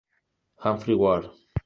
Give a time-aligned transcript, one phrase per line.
[0.55, 1.29] Humphry Ward.